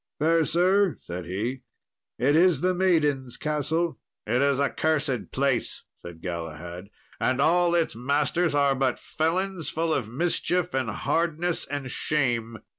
[0.17, 1.61] "Fair sir," said he,
[2.17, 6.87] "it is the Maiden's Castle." "It is a cursed place," said Galahad,
[7.19, 12.57] "and all its masters are but felons, full of mischief and hardness and shame."